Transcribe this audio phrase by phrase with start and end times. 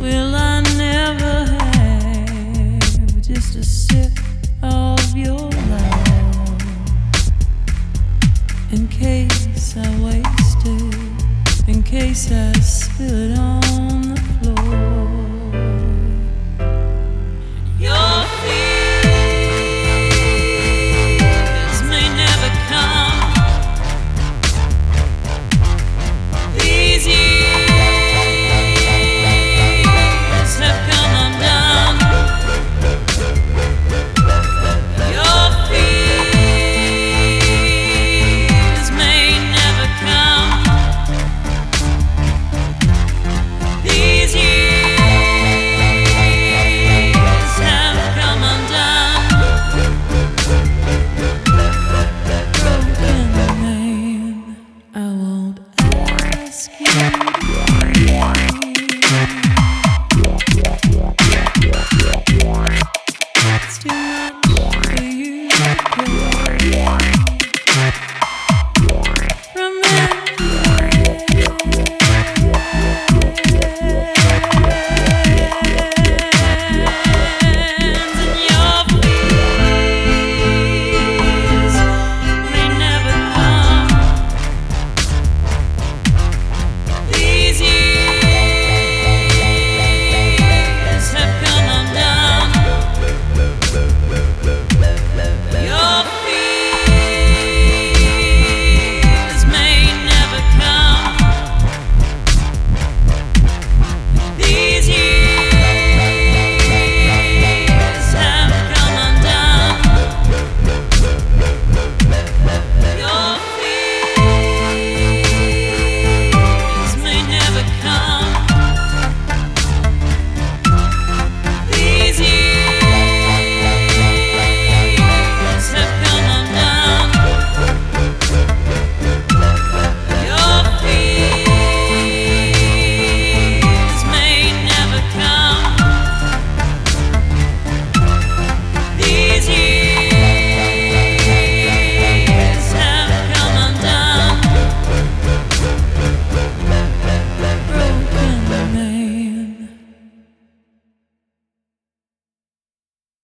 [0.00, 4.12] Will I never have just a sip
[4.62, 6.62] of your love?
[8.72, 13.47] In case I waste it, in case I spill it on.